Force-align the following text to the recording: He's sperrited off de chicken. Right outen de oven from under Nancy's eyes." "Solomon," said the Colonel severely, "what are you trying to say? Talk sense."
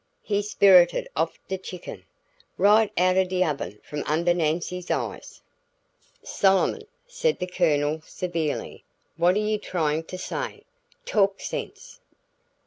He's 0.23 0.49
sperrited 0.49 1.05
off 1.15 1.37
de 1.47 1.59
chicken. 1.59 2.05
Right 2.57 2.91
outen 2.97 3.27
de 3.27 3.43
oven 3.45 3.79
from 3.83 4.01
under 4.07 4.33
Nancy's 4.33 4.89
eyes." 4.89 5.41
"Solomon," 6.23 6.87
said 7.05 7.37
the 7.37 7.45
Colonel 7.45 8.01
severely, 8.03 8.83
"what 9.17 9.35
are 9.35 9.45
you 9.45 9.59
trying 9.59 10.03
to 10.05 10.17
say? 10.17 10.63
Talk 11.05 11.39
sense." 11.39 11.99